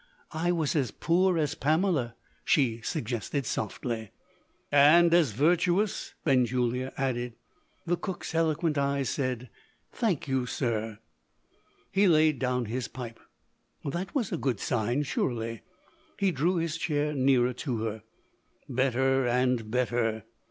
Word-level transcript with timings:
"I 0.33 0.51
was 0.51 0.75
as 0.75 0.89
poor 0.89 1.37
as 1.37 1.53
Pamela," 1.53 2.15
she 2.43 2.81
suggested 2.81 3.45
softly. 3.45 4.09
"And 4.71 5.13
as 5.13 5.31
virtuous," 5.33 6.15
Benjulia 6.23 6.91
added. 6.97 7.35
The 7.85 7.97
cook's 7.97 8.33
eloquent 8.33 8.79
eyes 8.79 9.11
said, 9.11 9.51
"Thank 9.91 10.27
you, 10.27 10.47
sir." 10.47 10.97
He 11.91 12.07
laid 12.07 12.39
down 12.39 12.65
his 12.65 12.87
pipe. 12.87 13.19
That 13.85 14.15
was 14.15 14.31
a 14.31 14.37
good 14.37 14.59
sign, 14.59 15.03
surely? 15.03 15.61
He 16.17 16.31
drew 16.31 16.55
his 16.55 16.77
chair 16.77 17.13
nearer 17.13 17.53
to 17.61 17.83
her. 17.83 18.03
Better 18.67 19.27
and 19.27 19.69
better! 19.69 20.23